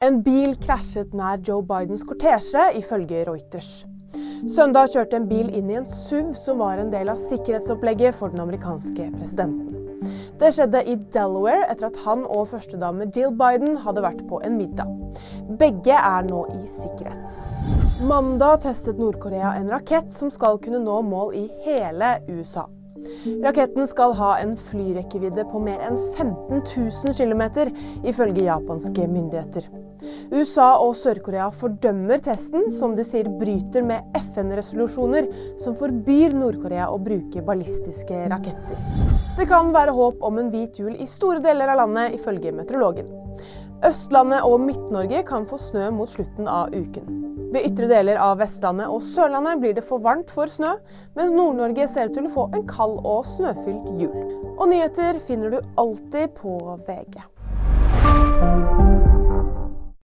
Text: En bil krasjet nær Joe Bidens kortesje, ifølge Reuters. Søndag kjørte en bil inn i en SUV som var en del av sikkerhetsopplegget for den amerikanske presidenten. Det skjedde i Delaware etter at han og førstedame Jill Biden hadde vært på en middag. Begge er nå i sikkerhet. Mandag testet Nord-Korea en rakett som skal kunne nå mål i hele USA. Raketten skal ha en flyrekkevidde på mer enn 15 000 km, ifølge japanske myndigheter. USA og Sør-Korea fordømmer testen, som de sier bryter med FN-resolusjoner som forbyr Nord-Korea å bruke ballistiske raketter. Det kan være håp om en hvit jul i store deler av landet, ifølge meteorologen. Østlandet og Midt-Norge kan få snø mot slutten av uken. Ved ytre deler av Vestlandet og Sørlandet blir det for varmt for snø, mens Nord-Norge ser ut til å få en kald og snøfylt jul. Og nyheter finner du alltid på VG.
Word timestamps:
En 0.00 0.22
bil 0.24 0.54
krasjet 0.56 1.10
nær 1.12 1.42
Joe 1.44 1.60
Bidens 1.68 2.00
kortesje, 2.08 2.62
ifølge 2.78 3.18
Reuters. 3.28 3.82
Søndag 4.48 4.88
kjørte 4.94 5.18
en 5.18 5.26
bil 5.28 5.50
inn 5.52 5.68
i 5.68 5.74
en 5.76 5.84
SUV 5.92 6.30
som 6.40 6.62
var 6.62 6.80
en 6.80 6.88
del 6.88 7.10
av 7.12 7.20
sikkerhetsopplegget 7.20 8.16
for 8.16 8.32
den 8.32 8.40
amerikanske 8.40 9.10
presidenten. 9.18 10.08
Det 10.40 10.54
skjedde 10.56 10.80
i 10.88 10.94
Delaware 11.12 11.66
etter 11.66 11.90
at 11.90 11.98
han 12.06 12.24
og 12.24 12.48
førstedame 12.48 13.10
Jill 13.12 13.36
Biden 13.36 13.76
hadde 13.84 14.06
vært 14.06 14.22
på 14.30 14.40
en 14.40 14.56
middag. 14.56 14.88
Begge 15.60 16.00
er 16.00 16.24
nå 16.30 16.46
i 16.54 16.62
sikkerhet. 16.78 18.00
Mandag 18.00 18.62
testet 18.64 18.96
Nord-Korea 18.96 19.52
en 19.58 19.68
rakett 19.68 20.08
som 20.16 20.32
skal 20.32 20.56
kunne 20.64 20.80
nå 20.80 20.96
mål 21.10 21.36
i 21.42 21.44
hele 21.66 22.14
USA. 22.30 22.64
Raketten 23.44 23.84
skal 23.88 24.16
ha 24.16 24.32
en 24.40 24.56
flyrekkevidde 24.70 25.44
på 25.52 25.60
mer 25.60 25.84
enn 25.84 26.00
15 26.16 26.64
000 26.64 27.20
km, 27.20 27.44
ifølge 28.08 28.48
japanske 28.48 29.04
myndigheter. 29.04 29.68
USA 30.32 30.72
og 30.80 30.94
Sør-Korea 30.98 31.48
fordømmer 31.60 32.22
testen, 32.24 32.68
som 32.74 32.96
de 32.96 33.04
sier 33.06 33.28
bryter 33.40 33.84
med 33.86 34.18
FN-resolusjoner 34.20 35.30
som 35.62 35.76
forbyr 35.80 36.36
Nord-Korea 36.36 36.90
å 36.90 36.98
bruke 37.02 37.44
ballistiske 37.46 38.26
raketter. 38.32 38.84
Det 39.38 39.48
kan 39.50 39.72
være 39.74 39.94
håp 39.96 40.22
om 40.26 40.40
en 40.40 40.52
hvit 40.52 40.78
jul 40.80 40.94
i 40.96 41.08
store 41.10 41.42
deler 41.44 41.72
av 41.72 41.82
landet, 41.84 42.18
ifølge 42.20 42.54
meteorologen. 42.56 43.10
Østlandet 43.86 44.44
og 44.44 44.60
Midt-Norge 44.60 45.24
kan 45.24 45.48
få 45.48 45.56
snø 45.60 45.88
mot 45.96 46.10
slutten 46.12 46.50
av 46.50 46.74
uken. 46.74 47.20
Ved 47.50 47.66
ytre 47.66 47.88
deler 47.90 48.20
av 48.22 48.36
Vestlandet 48.38 48.92
og 48.92 49.02
Sørlandet 49.02 49.58
blir 49.62 49.74
det 49.74 49.82
for 49.88 50.02
varmt 50.04 50.30
for 50.30 50.50
snø, 50.52 50.76
mens 51.16 51.34
Nord-Norge 51.34 51.88
ser 51.90 52.10
ut 52.10 52.14
til 52.14 52.28
å 52.28 52.34
få 52.36 52.46
en 52.54 52.66
kald 52.70 53.00
og 53.00 53.26
snøfylt 53.32 53.90
jul. 53.98 54.14
Og 54.54 54.68
nyheter 54.70 55.18
finner 55.26 55.56
du 55.56 55.74
alltid 55.80 56.36
på 56.36 56.58
VG. 56.86 57.24